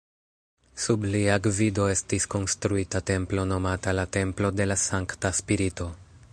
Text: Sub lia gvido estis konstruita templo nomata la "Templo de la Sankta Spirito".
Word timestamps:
Sub 0.85 1.03
lia 1.15 1.35
gvido 1.47 1.85
estis 1.95 2.25
konstruita 2.35 3.03
templo 3.11 3.47
nomata 3.53 3.95
la 4.01 4.09
"Templo 4.19 4.55
de 4.61 4.71
la 4.71 4.81
Sankta 4.89 5.37
Spirito". 5.43 5.93